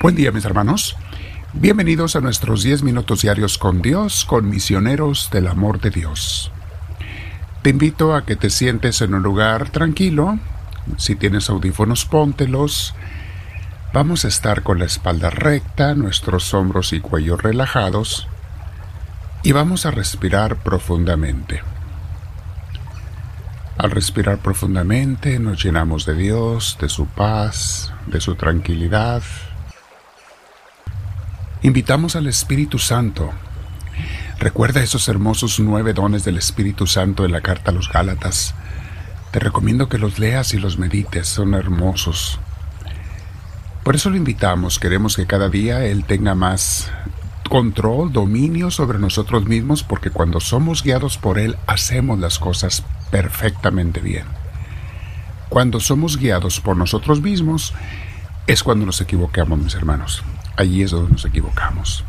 Buen 0.00 0.14
día 0.14 0.30
mis 0.30 0.44
hermanos. 0.44 0.96
Bienvenidos 1.54 2.14
a 2.14 2.20
nuestros 2.20 2.62
10 2.62 2.84
minutos 2.84 3.22
diarios 3.22 3.58
con 3.58 3.82
Dios, 3.82 4.24
con 4.24 4.48
misioneros 4.48 5.28
del 5.32 5.48
amor 5.48 5.80
de 5.80 5.90
Dios. 5.90 6.52
Te 7.62 7.70
invito 7.70 8.14
a 8.14 8.24
que 8.24 8.36
te 8.36 8.48
sientes 8.48 9.00
en 9.00 9.14
un 9.14 9.24
lugar 9.24 9.70
tranquilo. 9.70 10.38
Si 10.98 11.16
tienes 11.16 11.50
audífonos, 11.50 12.04
póntelos. 12.04 12.94
Vamos 13.92 14.24
a 14.24 14.28
estar 14.28 14.62
con 14.62 14.78
la 14.78 14.84
espalda 14.84 15.30
recta, 15.30 15.96
nuestros 15.96 16.54
hombros 16.54 16.92
y 16.92 17.00
cuello 17.00 17.36
relajados. 17.36 18.28
Y 19.42 19.50
vamos 19.50 19.84
a 19.84 19.90
respirar 19.90 20.58
profundamente. 20.58 21.60
Al 23.76 23.90
respirar 23.90 24.38
profundamente 24.38 25.40
nos 25.40 25.60
llenamos 25.60 26.06
de 26.06 26.14
Dios, 26.14 26.78
de 26.80 26.88
su 26.88 27.06
paz, 27.06 27.92
de 28.06 28.20
su 28.20 28.36
tranquilidad 28.36 29.22
Invitamos 31.68 32.16
al 32.16 32.26
Espíritu 32.26 32.78
Santo. 32.78 33.30
Recuerda 34.38 34.82
esos 34.82 35.06
hermosos 35.06 35.60
nueve 35.60 35.92
dones 35.92 36.24
del 36.24 36.38
Espíritu 36.38 36.86
Santo 36.86 37.26
en 37.26 37.32
la 37.32 37.42
carta 37.42 37.72
a 37.72 37.74
los 37.74 37.92
Gálatas. 37.92 38.54
Te 39.32 39.38
recomiendo 39.38 39.86
que 39.90 39.98
los 39.98 40.18
leas 40.18 40.54
y 40.54 40.58
los 40.58 40.78
medites, 40.78 41.28
son 41.28 41.52
hermosos. 41.52 42.40
Por 43.84 43.96
eso 43.96 44.08
lo 44.08 44.16
invitamos, 44.16 44.78
queremos 44.78 45.14
que 45.14 45.26
cada 45.26 45.50
día 45.50 45.84
Él 45.84 46.04
tenga 46.04 46.34
más 46.34 46.90
control, 47.50 48.14
dominio 48.14 48.70
sobre 48.70 48.98
nosotros 48.98 49.44
mismos, 49.44 49.82
porque 49.82 50.08
cuando 50.08 50.40
somos 50.40 50.82
guiados 50.82 51.18
por 51.18 51.38
Él 51.38 51.58
hacemos 51.66 52.18
las 52.18 52.38
cosas 52.38 52.82
perfectamente 53.10 54.00
bien. 54.00 54.24
Cuando 55.50 55.80
somos 55.80 56.16
guiados 56.16 56.60
por 56.60 56.78
nosotros 56.78 57.20
mismos 57.20 57.74
es 58.46 58.62
cuando 58.62 58.86
nos 58.86 59.02
equivocamos, 59.02 59.58
mis 59.58 59.74
hermanos 59.74 60.24
allí 60.58 60.82
es 60.82 60.90
donde 60.90 61.12
nos 61.12 61.24
equivocamos. 61.24 62.04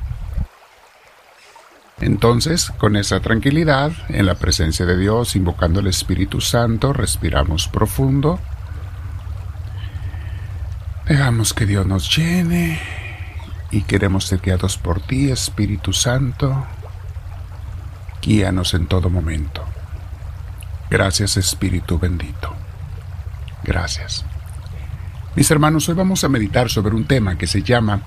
Entonces, 2.02 2.72
con 2.78 2.96
esa 2.96 3.20
tranquilidad, 3.20 3.92
en 4.10 4.26
la 4.26 4.36
presencia 4.36 4.86
de 4.86 4.98
Dios, 4.98 5.36
invocando 5.36 5.82
el 5.82 5.88
Espíritu 5.88 6.42
Santo, 6.42 6.94
respiramos 6.94 7.68
profundo. 7.68 8.40
Dejamos 11.06 11.54
que 11.54 11.66
Dios 11.66 11.86
nos 11.86 12.16
llene 12.16 12.80
y 13.72 13.82
queremos 13.82 14.26
ser 14.26 14.40
guiados 14.40 14.78
por 14.78 15.02
ti, 15.02 15.30
Espíritu 15.30 15.94
Santo. 15.94 16.66
Guíanos 18.22 18.74
en 18.74 18.88
todo 18.88 19.10
momento. 19.10 19.64
Gracias, 20.90 21.38
Espíritu 21.38 22.00
bendito. 22.00 22.56
Gracias. 23.64 24.26
Mis 25.36 25.52
hermanos, 25.52 25.88
hoy 25.90 25.96
vamos 25.96 26.24
a 26.24 26.30
meditar 26.30 26.70
sobre 26.70 26.96
un 26.96 27.06
tema 27.06 27.38
que 27.38 27.46
se 27.46 27.62
llama 27.62 28.02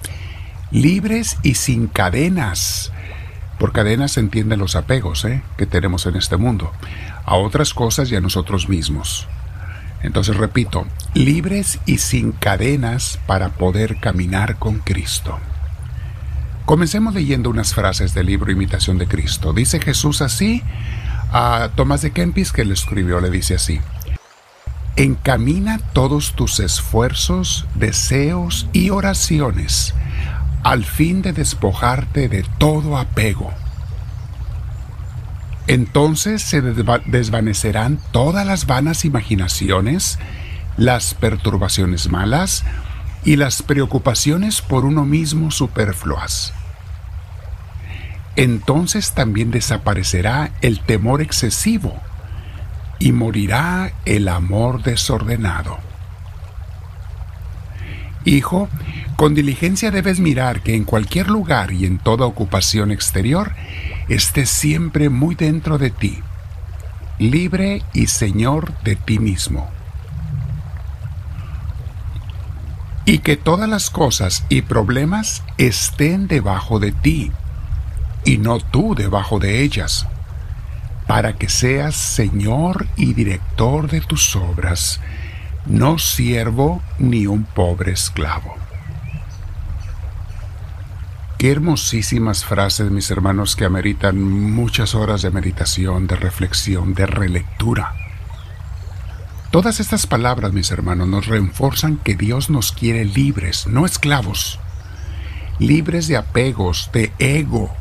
libres 0.73 1.37
y 1.43 1.55
sin 1.55 1.87
cadenas. 1.87 2.93
Por 3.59 3.73
cadenas 3.73 4.13
se 4.13 4.21
entienden 4.21 4.59
los 4.59 4.75
apegos 4.75 5.25
¿eh? 5.25 5.43
que 5.57 5.67
tenemos 5.67 6.07
en 6.07 6.17
este 6.17 6.37
mundo, 6.37 6.73
a 7.25 7.37
otras 7.37 7.75
cosas 7.75 8.11
y 8.11 8.17
a 8.17 8.21
nosotros 8.21 8.69
mismos. 8.69 9.29
Entonces 10.03 10.37
repito, 10.37 10.87
libres 11.15 11.79
y 11.87 11.99
sin 11.99 12.33
cadenas 12.33 13.21
para 13.27 13.51
poder 13.51 14.01
caminar 14.01 14.57
con 14.57 14.79
Cristo. 14.79 15.39
Comencemos 16.65 17.15
leyendo 17.15 17.51
unas 17.51 17.75
frases 17.75 18.15
del 18.15 18.27
libro 18.27 18.51
Imitación 18.51 18.99
de 18.99 19.07
Cristo. 19.07 19.53
Dice 19.53 19.79
Jesús 19.79 20.23
así 20.23 20.63
a 21.33 21.71
Tomás 21.77 22.03
de 22.03 22.11
Kempis 22.11 22.53
que 22.53 22.65
le 22.65 22.75
escribió, 22.75 23.21
le 23.21 23.31
dice 23.31 23.55
así. 23.55 23.81
Encamina 24.97 25.79
todos 25.93 26.33
tus 26.33 26.61
esfuerzos, 26.61 27.67
deseos 27.75 28.69
y 28.73 28.91
oraciones 28.91 29.95
al 30.63 30.85
fin 30.85 31.23
de 31.23 31.33
despojarte 31.33 32.29
de 32.29 32.45
todo 32.59 32.97
apego. 32.97 33.53
Entonces 35.67 36.43
se 36.43 36.61
desvanecerán 36.61 37.99
todas 38.11 38.47
las 38.47 38.67
vanas 38.67 39.05
imaginaciones, 39.05 40.19
las 40.77 41.15
perturbaciones 41.15 42.11
malas 42.11 42.65
y 43.25 43.37
las 43.37 43.63
preocupaciones 43.63 44.61
por 44.61 44.85
uno 44.85 45.05
mismo 45.05 45.51
superfluas. 45.51 46.53
Entonces 48.35 49.13
también 49.13 49.51
desaparecerá 49.51 50.51
el 50.63 50.81
temor 50.81 51.21
excesivo 51.23 51.95
y 52.99 53.13
morirá 53.13 53.93
el 54.05 54.29
amor 54.29 54.83
desordenado. 54.83 55.79
Hijo, 58.25 58.69
con 59.17 59.35
diligencia 59.35 59.91
debes 59.91 60.21
mirar 60.21 60.63
que 60.63 60.75
en 60.75 60.85
cualquier 60.85 61.29
lugar 61.29 61.73
y 61.73 61.87
en 61.87 61.99
toda 61.99 62.27
ocupación 62.27 62.91
exterior 62.91 63.53
estés 64.09 64.51
siempre 64.51 65.09
muy 65.09 65.35
dentro 65.35 65.79
de 65.79 65.91
ti, 65.91 66.21
libre 67.19 67.83
y 67.93 68.07
señor 68.07 68.73
de 68.83 68.97
ti 68.97 69.19
mismo. 69.19 69.71
Y 73.05 73.19
que 73.19 73.37
todas 73.37 73.69
las 73.69 73.91
cosas 73.91 74.45
y 74.49 74.63
problemas 74.63 75.43
estén 75.59 76.29
debajo 76.29 76.79
de 76.79 76.93
ti, 76.93 77.33
y 78.25 78.39
no 78.39 78.61
tú 78.61 78.95
debajo 78.95 79.39
de 79.39 79.63
ellas, 79.63 80.07
para 81.07 81.33
que 81.35 81.49
seas 81.49 81.97
señor 81.97 82.87
y 82.97 83.13
director 83.13 83.91
de 83.91 84.01
tus 84.01 84.37
obras, 84.37 85.01
no 85.67 85.99
siervo 85.99 86.81
ni 86.99 87.27
un 87.27 87.45
pobre 87.45 87.93
esclavo. 87.93 88.55
Qué 91.43 91.51
hermosísimas 91.51 92.45
frases, 92.45 92.93
mis 92.93 93.11
hermanos, 93.11 93.57
que 93.57 93.65
ameritan 93.65 94.23
muchas 94.23 94.95
horas 94.95 95.23
de 95.23 95.33
meditación, 95.33 96.07
de 96.07 96.15
reflexión, 96.15 96.95
de 96.95 97.05
relectura. 97.05 97.97
Todas 99.51 99.81
estas 99.81 100.07
palabras, 100.07 100.53
mis 100.53 100.71
hermanos, 100.71 101.09
nos 101.09 101.27
reenforzan 101.27 101.97
que 101.97 102.15
Dios 102.15 102.49
nos 102.49 102.71
quiere 102.71 103.05
libres, 103.05 103.67
no 103.67 103.87
esclavos, 103.87 104.61
libres 105.59 106.07
de 106.07 106.17
apegos, 106.17 106.91
de 106.93 107.11
ego 107.19 107.75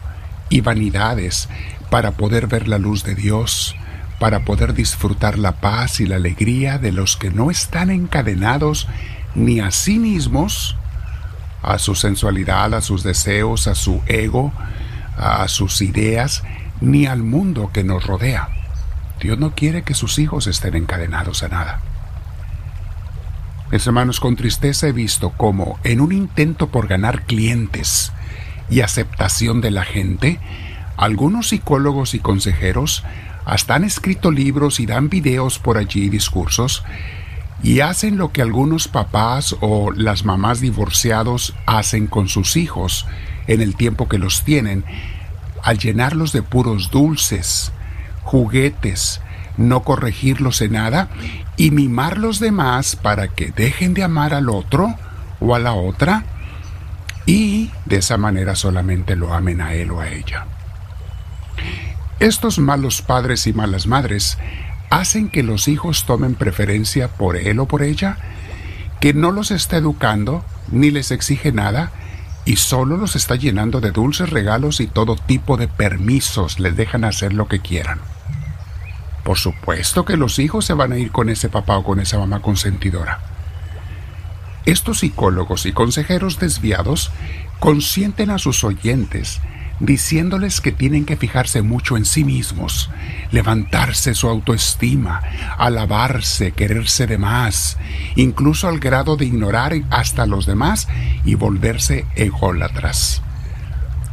y 0.50 0.62
vanidades, 0.62 1.48
para 1.92 2.14
poder 2.14 2.48
ver 2.48 2.68
la 2.68 2.80
luz 2.80 3.04
de 3.04 3.14
Dios, 3.14 3.76
para 4.20 4.44
poder 4.44 4.74
disfrutar 4.74 5.38
la 5.38 5.62
paz 5.62 6.00
y 6.00 6.08
la 6.08 6.16
alegría 6.16 6.80
de 6.80 6.94
los 6.94 7.16
que 7.16 7.30
no 7.30 7.52
están 7.52 7.92
encadenados 7.92 8.88
ni 9.36 9.60
a 9.60 9.70
sí 9.70 10.00
mismos, 10.00 10.78
a 11.62 11.80
su 11.80 11.96
sensualidad, 11.96 12.74
a 12.74 12.82
sus 12.82 13.04
deseos, 13.04 13.68
a 13.68 13.76
su 13.76 14.02
ego, 14.08 14.52
a 15.18 15.48
sus 15.48 15.82
ideas, 15.82 16.44
ni 16.80 17.06
al 17.06 17.24
mundo 17.24 17.70
que 17.74 17.84
nos 17.84 18.06
rodea. 18.06 18.50
Dios 19.20 19.38
no 19.38 19.54
quiere 19.54 19.84
que 19.84 19.94
sus 19.94 20.18
hijos 20.18 20.48
estén 20.48 20.76
encadenados 20.76 21.44
a 21.44 21.50
nada. 21.50 21.82
Mis 23.72 23.86
hermanos, 23.88 24.20
con 24.20 24.36
tristeza 24.36 24.88
he 24.88 24.92
visto 24.92 25.30
cómo, 25.38 25.80
en 25.84 26.02
un 26.02 26.12
intento 26.12 26.68
por 26.68 26.88
ganar 26.88 27.24
clientes 27.24 28.12
y 28.70 28.82
aceptación 28.82 29.62
de 29.62 29.72
la 29.72 29.86
gente, 29.86 30.40
algunos 30.98 31.50
psicólogos 31.50 32.14
y 32.14 32.20
consejeros 32.20 33.04
hasta 33.46 33.76
han 33.76 33.84
escrito 33.84 34.32
libros 34.32 34.80
y 34.80 34.86
dan 34.86 35.10
videos 35.10 35.58
por 35.60 35.78
allí, 35.78 36.10
discursos, 36.10 36.84
y 37.64 37.82
hacen 37.82 38.18
lo 38.18 38.32
que 38.32 38.42
algunos 38.42 38.88
papás 38.88 39.56
o 39.62 39.92
las 39.92 40.26
mamás 40.26 40.62
divorciados 40.62 41.56
hacen 41.66 42.08
con 42.08 42.28
sus 42.28 42.58
hijos 42.58 43.06
en 43.48 43.62
el 43.62 43.76
tiempo 43.76 44.08
que 44.08 44.18
los 44.18 44.44
tienen, 44.44 44.84
al 45.64 45.78
llenarlos 45.78 46.32
de 46.32 46.42
puros 46.42 46.90
dulces, 46.90 47.72
juguetes, 48.24 49.22
no 49.58 49.84
corregirlos 49.84 50.62
en 50.62 50.74
nada 50.74 51.10
y 51.58 51.72
mimar 51.72 52.18
los 52.18 52.40
demás 52.40 52.96
para 52.96 53.28
que 53.28 53.52
dejen 53.52 53.94
de 53.94 54.04
amar 54.04 54.34
al 54.34 54.50
otro 54.50 54.96
o 55.40 55.56
a 55.56 55.60
la 55.60 55.74
otra 55.74 56.24
y 57.26 57.70
de 57.86 57.98
esa 57.98 58.18
manera 58.18 58.56
solamente 58.56 59.16
lo 59.16 59.34
amen 59.34 59.62
a 59.62 59.74
él 59.74 59.92
o 59.92 60.00
a 60.00 60.10
ella. 60.10 60.46
Estos 62.20 62.60
malos 62.60 63.02
padres 63.02 63.48
y 63.48 63.54
malas 63.54 63.88
madres 63.88 64.38
hacen 64.92 65.30
que 65.30 65.42
los 65.42 65.68
hijos 65.68 66.06
tomen 66.06 66.36
preferencia 66.36 67.08
por 67.08 67.38
él 67.38 67.60
o 67.60 67.66
por 67.66 67.82
ella, 67.82 68.18
que 69.00 69.14
no 69.14 69.32
los 69.32 69.50
está 69.50 69.78
educando 69.78 70.46
ni 70.70 70.92
les 70.92 71.10
exige 71.12 71.52
nada 71.52 71.92
y 72.46 72.58
solo 72.58 72.98
los 72.98 73.16
está 73.16 73.36
llenando 73.36 73.80
de 73.82 73.92
dulces 73.92 74.30
regalos 74.30 74.80
y 74.82 74.88
todo 74.88 75.16
tipo 75.16 75.58
de 75.58 75.68
permisos, 75.68 76.60
les 76.60 76.76
dejan 76.76 77.06
hacer 77.06 77.34
lo 77.34 77.48
que 77.48 77.60
quieran. 77.60 78.00
Por 79.24 79.38
supuesto 79.38 80.04
que 80.04 80.18
los 80.18 80.40
hijos 80.40 80.66
se 80.66 80.74
van 80.74 80.92
a 80.92 80.98
ir 80.98 81.12
con 81.12 81.30
ese 81.30 81.48
papá 81.48 81.78
o 81.78 81.84
con 81.84 82.00
esa 82.00 82.18
mamá 82.18 82.42
consentidora. 82.42 83.20
Estos 84.66 85.00
psicólogos 85.00 85.66
y 85.66 85.72
consejeros 85.72 86.38
desviados 86.38 87.12
consienten 87.60 88.30
a 88.30 88.40
sus 88.40 88.64
oyentes 88.64 89.40
diciéndoles 89.82 90.62
que 90.62 90.72
tienen 90.72 91.06
que 91.06 91.18
fijarse 91.18 91.64
mucho 91.64 91.98
en 91.98 92.06
sí 92.06 92.24
mismos, 92.24 92.90
levantarse 93.32 94.14
su 94.14 94.30
autoestima, 94.30 95.22
alabarse, 95.58 96.52
quererse 96.52 97.08
de 97.08 97.18
más, 97.18 97.78
incluso 98.16 98.68
al 98.68 98.80
grado 98.80 99.18
de 99.18 99.26
ignorar 99.26 99.74
hasta 99.90 100.28
los 100.28 100.46
demás 100.46 100.88
y 101.26 101.34
volverse 101.34 102.06
ególatras. 102.16 103.24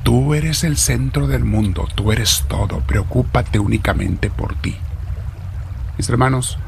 Tú 0.03 0.33
eres 0.33 0.65
el 0.65 0.79
centro 0.79 1.27
del 1.27 1.45
mundo, 1.45 1.87
tú 1.95 2.13
eres 2.13 2.45
todo, 2.49 2.81
preocúpate 2.81 3.59
únicamente 3.59 4.31
por 4.31 4.55
ti. 4.55 4.75
Mis 5.99 6.09
hermanos, 6.09 6.59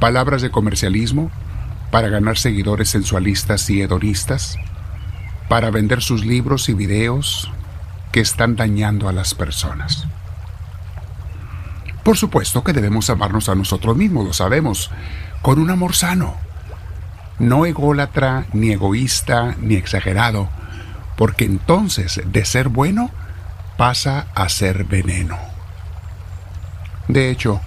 palabras 0.00 0.42
de 0.42 0.50
comercialismo 0.50 1.30
para 1.92 2.08
ganar 2.08 2.38
seguidores 2.38 2.88
sensualistas 2.88 3.70
y 3.70 3.82
hedonistas, 3.82 4.58
para 5.48 5.70
vender 5.70 6.02
sus 6.02 6.24
libros 6.24 6.68
y 6.68 6.74
videos 6.74 7.52
que 8.16 8.22
están 8.22 8.56
dañando 8.56 9.10
a 9.10 9.12
las 9.12 9.34
personas. 9.34 10.06
Por 12.02 12.16
supuesto 12.16 12.64
que 12.64 12.72
debemos 12.72 13.10
amarnos 13.10 13.50
a 13.50 13.54
nosotros 13.54 13.94
mismos, 13.94 14.24
lo 14.24 14.32
sabemos, 14.32 14.90
con 15.42 15.58
un 15.58 15.68
amor 15.68 15.94
sano, 15.94 16.34
no 17.38 17.66
ególatra, 17.66 18.46
ni 18.54 18.72
egoísta, 18.72 19.54
ni 19.60 19.74
exagerado, 19.74 20.48
porque 21.18 21.44
entonces 21.44 22.22
de 22.24 22.46
ser 22.46 22.70
bueno 22.70 23.10
pasa 23.76 24.28
a 24.34 24.48
ser 24.48 24.84
veneno. 24.84 25.36
De 27.08 27.28
hecho, 27.28 27.60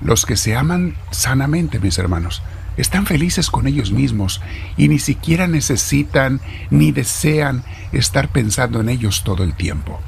los 0.00 0.26
que 0.26 0.34
se 0.36 0.56
aman 0.56 0.96
sanamente, 1.12 1.78
mis 1.78 1.96
hermanos, 1.96 2.42
están 2.76 3.06
felices 3.06 3.50
con 3.50 3.66
ellos 3.66 3.92
mismos 3.92 4.40
y 4.76 4.88
ni 4.88 4.98
siquiera 4.98 5.46
necesitan 5.46 6.40
ni 6.70 6.92
desean 6.92 7.64
estar 7.92 8.28
pensando 8.28 8.80
en 8.80 8.88
ellos 8.88 9.22
todo 9.24 9.44
el 9.44 9.54
tiempo. 9.54 10.00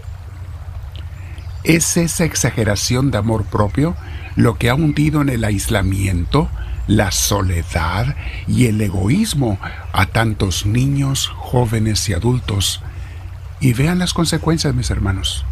Es 1.63 1.97
esa 1.97 2.25
exageración 2.25 3.11
de 3.11 3.19
amor 3.19 3.45
propio 3.45 3.97
lo 4.37 4.59
que 4.59 4.69
ha 4.69 4.75
hundido 4.75 5.23
en 5.23 5.29
el 5.29 5.45
aislamiento, 5.45 6.51
la 6.87 7.11
soledad 7.11 8.17
y 8.47 8.67
el 8.67 8.81
egoísmo 8.81 9.59
a 9.93 10.07
tantos 10.07 10.67
niños, 10.67 11.29
jóvenes 11.29 12.09
y 12.09 12.13
adultos. 12.13 12.83
Y 13.61 13.73
vean 13.73 13.99
las 13.99 14.13
consecuencias, 14.13 14.75
mis 14.75 14.91
hermanos. 14.91 15.47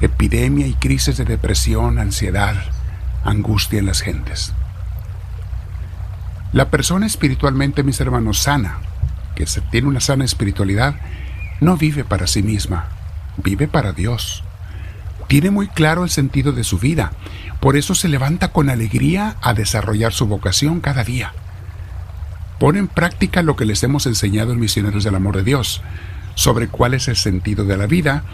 Epidemia 0.00 0.66
y 0.66 0.74
crisis 0.74 1.16
de 1.16 1.24
depresión, 1.24 1.98
ansiedad, 1.98 2.54
angustia 3.24 3.78
en 3.78 3.86
las 3.86 4.02
gentes. 4.02 4.52
La 6.52 6.68
persona 6.68 7.06
espiritualmente, 7.06 7.84
mis 7.84 8.00
hermanos, 8.00 8.40
sana, 8.40 8.78
que 9.36 9.46
tiene 9.70 9.86
una 9.86 10.00
sana 10.00 10.24
espiritualidad, 10.24 10.96
no 11.60 11.76
vive 11.76 12.04
para 12.04 12.26
sí 12.26 12.42
misma, 12.42 12.88
vive 13.36 13.68
para 13.68 13.92
Dios. 13.92 14.42
Tiene 15.28 15.50
muy 15.50 15.68
claro 15.68 16.02
el 16.02 16.10
sentido 16.10 16.52
de 16.52 16.64
su 16.64 16.78
vida, 16.78 17.12
por 17.60 17.76
eso 17.76 17.94
se 17.94 18.08
levanta 18.08 18.48
con 18.48 18.68
alegría 18.68 19.36
a 19.42 19.54
desarrollar 19.54 20.12
su 20.12 20.26
vocación 20.26 20.80
cada 20.80 21.04
día. 21.04 21.32
Pone 22.58 22.80
en 22.80 22.88
práctica 22.88 23.42
lo 23.42 23.54
que 23.54 23.64
les 23.64 23.82
hemos 23.84 24.06
enseñado 24.06 24.52
en 24.52 24.58
Misioneros 24.58 25.04
del 25.04 25.14
Amor 25.14 25.36
de 25.36 25.44
Dios, 25.44 25.82
sobre 26.34 26.68
cuál 26.68 26.94
es 26.94 27.06
el 27.06 27.16
sentido 27.16 27.64
de 27.64 27.76
la 27.76 27.86
vida, 27.86 28.24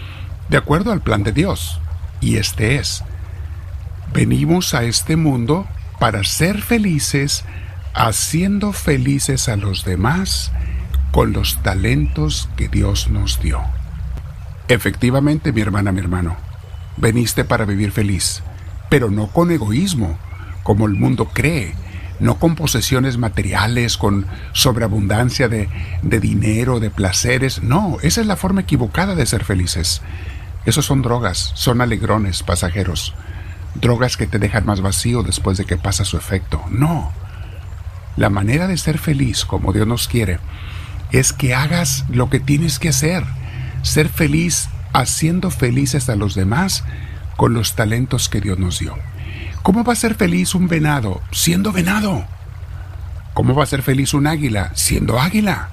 de 0.48 0.56
acuerdo 0.56 0.90
al 0.90 1.02
plan 1.02 1.22
de 1.22 1.32
Dios. 1.32 1.80
Y 2.20 2.36
este 2.36 2.76
es, 2.76 3.04
venimos 4.14 4.72
a 4.72 4.84
este 4.84 5.16
mundo 5.16 5.66
para 6.00 6.24
ser 6.24 6.62
felices, 6.62 7.44
haciendo 7.96 8.74
felices 8.74 9.48
a 9.48 9.56
los 9.56 9.86
demás 9.86 10.52
con 11.12 11.32
los 11.32 11.62
talentos 11.62 12.46
que 12.54 12.68
Dios 12.68 13.08
nos 13.08 13.40
dio. 13.40 13.62
Efectivamente, 14.68 15.50
mi 15.50 15.62
hermana, 15.62 15.92
mi 15.92 16.00
hermano, 16.00 16.36
veniste 16.98 17.42
para 17.44 17.64
vivir 17.64 17.92
feliz, 17.92 18.42
pero 18.90 19.10
no 19.10 19.28
con 19.28 19.50
egoísmo, 19.50 20.18
como 20.62 20.84
el 20.86 20.92
mundo 20.92 21.30
cree, 21.32 21.74
no 22.20 22.38
con 22.38 22.54
posesiones 22.54 23.16
materiales, 23.16 23.96
con 23.96 24.26
sobreabundancia 24.52 25.48
de, 25.48 25.70
de, 26.02 26.20
dinero, 26.20 26.80
de 26.80 26.90
placeres. 26.90 27.62
No, 27.62 27.96
esa 28.02 28.20
es 28.20 28.26
la 28.26 28.36
forma 28.36 28.60
equivocada 28.60 29.14
de 29.14 29.24
ser 29.24 29.42
felices. 29.42 30.02
Esos 30.66 30.84
son 30.84 31.00
drogas, 31.00 31.52
son 31.54 31.80
alegrones 31.80 32.42
pasajeros, 32.42 33.14
drogas 33.74 34.18
que 34.18 34.26
te 34.26 34.38
dejan 34.38 34.66
más 34.66 34.82
vacío 34.82 35.22
después 35.22 35.56
de 35.56 35.64
que 35.64 35.78
pasa 35.78 36.04
su 36.04 36.18
efecto. 36.18 36.62
No, 36.68 37.10
la 38.16 38.30
manera 38.30 38.66
de 38.66 38.76
ser 38.76 38.98
feliz 38.98 39.44
como 39.44 39.72
Dios 39.72 39.86
nos 39.86 40.08
quiere 40.08 40.38
es 41.12 41.32
que 41.32 41.54
hagas 41.54 42.04
lo 42.08 42.30
que 42.30 42.40
tienes 42.40 42.78
que 42.78 42.88
hacer. 42.88 43.24
Ser 43.82 44.08
feliz 44.08 44.68
haciendo 44.92 45.50
felices 45.50 46.08
a 46.08 46.16
los 46.16 46.34
demás 46.34 46.84
con 47.36 47.54
los 47.54 47.74
talentos 47.74 48.28
que 48.28 48.40
Dios 48.40 48.58
nos 48.58 48.78
dio. 48.78 48.96
¿Cómo 49.62 49.84
va 49.84 49.92
a 49.92 49.96
ser 49.96 50.14
feliz 50.14 50.54
un 50.54 50.68
venado 50.68 51.20
siendo 51.30 51.72
venado? 51.72 52.24
¿Cómo 53.34 53.54
va 53.54 53.64
a 53.64 53.66
ser 53.66 53.82
feliz 53.82 54.14
un 54.14 54.26
águila 54.26 54.72
siendo 54.74 55.20
águila? 55.20 55.68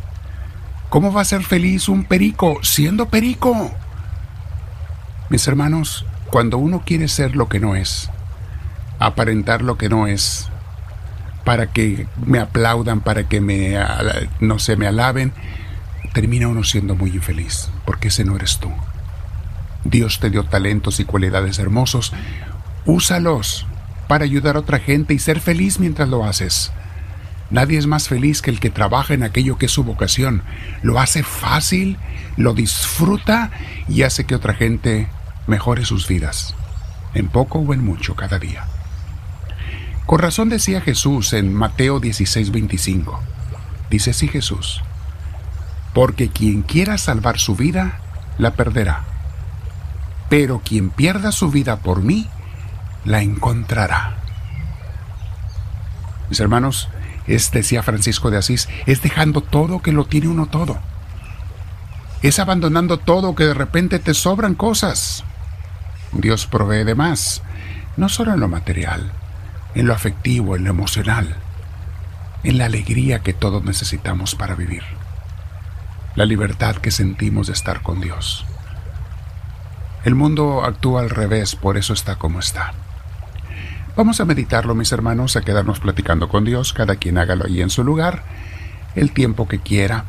¿Cómo 0.89 1.13
va 1.13 1.21
a 1.21 1.25
ser 1.25 1.43
feliz 1.43 1.87
un 1.87 2.03
perico 2.03 2.59
siendo 2.61 3.07
perico? 3.07 3.71
Mis 5.29 5.47
hermanos, 5.47 6.05
cuando 6.29 6.57
uno 6.57 6.83
quiere 6.85 7.07
ser 7.07 7.35
lo 7.35 7.49
que 7.49 7.59
no 7.59 7.75
es, 7.75 8.09
aparentar 8.99 9.61
lo 9.61 9.77
que 9.77 9.89
no 9.89 10.07
es, 10.07 10.49
para 11.43 11.67
que 11.67 12.07
me 12.25 12.39
aplaudan, 12.39 13.01
para 13.01 13.27
que 13.27 13.41
me, 13.41 13.77
no 14.39 14.59
se 14.59 14.75
me 14.75 14.87
alaben, 14.87 15.33
termina 16.13 16.47
uno 16.47 16.63
siendo 16.63 16.95
muy 16.95 17.11
infeliz, 17.11 17.69
porque 17.85 18.07
ese 18.09 18.23
no 18.23 18.35
eres 18.35 18.59
tú. 18.59 18.71
Dios 19.83 20.19
te 20.19 20.29
dio 20.29 20.43
talentos 20.45 20.99
y 20.99 21.05
cualidades 21.05 21.59
hermosos, 21.59 22.13
úsalos 22.85 23.65
para 24.07 24.25
ayudar 24.25 24.55
a 24.55 24.59
otra 24.59 24.79
gente 24.79 25.13
y 25.13 25.19
ser 25.19 25.39
feliz 25.39 25.79
mientras 25.79 26.07
lo 26.07 26.23
haces. 26.23 26.71
Nadie 27.49 27.77
es 27.77 27.87
más 27.87 28.07
feliz 28.07 28.41
que 28.41 28.49
el 28.49 28.59
que 28.59 28.69
trabaja 28.69 29.13
en 29.13 29.23
aquello 29.23 29.57
que 29.57 29.67
es 29.67 29.71
su 29.71 29.83
vocación. 29.83 30.41
Lo 30.81 30.99
hace 30.99 31.23
fácil, 31.23 31.97
lo 32.37 32.53
disfruta 32.53 33.51
y 33.87 34.03
hace 34.03 34.25
que 34.25 34.35
otra 34.35 34.53
gente 34.53 35.07
mejore 35.45 35.85
sus 35.85 36.07
vidas, 36.07 36.55
en 37.13 37.27
poco 37.27 37.59
o 37.59 37.73
en 37.73 37.83
mucho 37.83 38.15
cada 38.15 38.39
día. 38.39 38.65
Con 40.05 40.19
razón 40.19 40.49
decía 40.49 40.81
Jesús 40.81 41.33
en 41.33 41.53
Mateo 41.53 41.99
16:25. 41.99 43.19
Dice 43.89 44.11
así 44.11 44.27
Jesús, 44.27 44.81
porque 45.93 46.29
quien 46.29 46.63
quiera 46.63 46.97
salvar 46.97 47.39
su 47.39 47.55
vida, 47.55 47.99
la 48.37 48.51
perderá. 48.51 49.05
Pero 50.29 50.61
quien 50.63 50.89
pierda 50.89 51.31
su 51.31 51.51
vida 51.51 51.77
por 51.77 52.01
mí, 52.01 52.27
la 53.05 53.21
encontrará. 53.21 54.17
Mis 56.29 56.39
hermanos, 56.39 56.89
es, 57.27 57.51
decía 57.51 57.83
Francisco 57.83 58.31
de 58.31 58.37
Asís, 58.37 58.67
es 58.85 59.01
dejando 59.01 59.41
todo 59.41 59.81
que 59.81 59.91
lo 59.91 60.05
tiene 60.05 60.27
uno 60.27 60.47
todo. 60.47 60.79
Es 62.21 62.39
abandonando 62.39 62.97
todo 62.97 63.35
que 63.35 63.45
de 63.45 63.53
repente 63.53 63.99
te 63.99 64.13
sobran 64.13 64.55
cosas. 64.55 65.23
Dios 66.11 66.47
provee 66.47 66.83
de 66.83 66.95
más, 66.95 67.41
no 67.97 68.09
solo 68.09 68.33
en 68.33 68.39
lo 68.39 68.47
material, 68.47 69.11
en 69.75 69.87
lo 69.87 69.93
afectivo, 69.93 70.55
en 70.55 70.63
lo 70.63 70.69
emocional, 70.69 71.35
en 72.43 72.57
la 72.57 72.65
alegría 72.65 73.19
que 73.19 73.33
todos 73.33 73.63
necesitamos 73.63 74.35
para 74.35 74.55
vivir, 74.55 74.83
la 76.15 76.25
libertad 76.25 76.75
que 76.75 76.91
sentimos 76.91 77.47
de 77.47 77.53
estar 77.53 77.81
con 77.81 78.01
Dios. 78.01 78.45
El 80.03 80.15
mundo 80.15 80.63
actúa 80.63 81.01
al 81.01 81.09
revés, 81.09 81.55
por 81.55 81.77
eso 81.77 81.93
está 81.93 82.17
como 82.17 82.39
está. 82.39 82.73
Vamos 83.95 84.19
a 84.19 84.25
meditarlo, 84.25 84.75
mis 84.75 84.91
hermanos, 84.91 85.35
a 85.35 85.41
quedarnos 85.41 85.79
platicando 85.79 86.27
con 86.27 86.43
Dios, 86.43 86.73
cada 86.73 86.95
quien 86.97 87.17
hágalo 87.17 87.45
ahí 87.45 87.61
en 87.61 87.69
su 87.69 87.83
lugar, 87.83 88.23
el 88.95 89.11
tiempo 89.11 89.47
que 89.47 89.59
quiera. 89.59 90.05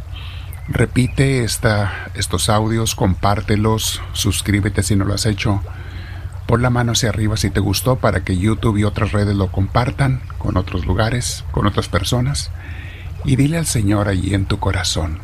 Repite 0.68 1.44
esta, 1.44 2.09
estos 2.14 2.49
audios, 2.49 2.94
compártelos, 2.94 4.00
suscríbete 4.14 4.83
si 4.83 4.97
no 4.97 5.04
lo 5.04 5.14
has 5.14 5.26
hecho 5.26 5.62
Pon 6.47 6.63
la 6.63 6.71
mano 6.71 6.93
hacia 6.93 7.09
arriba 7.09 7.37
si 7.37 7.51
te 7.51 7.61
gustó 7.61 7.97
para 7.97 8.23
que 8.23 8.37
YouTube 8.37 8.77
y 8.77 8.85
otras 8.85 9.13
redes 9.13 9.35
lo 9.35 9.51
compartan 9.51 10.21
con 10.39 10.57
otros 10.57 10.87
lugares, 10.87 11.45
con 11.51 11.67
otras 11.67 11.89
personas. 11.89 12.51
Y 13.25 13.37
dile 13.37 13.57
al 13.57 13.67
Señor 13.67 14.09
allí 14.09 14.35
en 14.35 14.45
tu 14.45 14.59
corazón, 14.59 15.19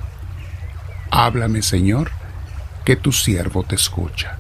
háblame 1.11 1.63
Señor, 1.63 2.11
que 2.85 2.97
tu 2.97 3.13
siervo 3.13 3.63
te 3.63 3.75
escucha. 3.75 4.40